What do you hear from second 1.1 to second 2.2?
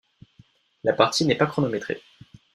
n’est pas chronométrée.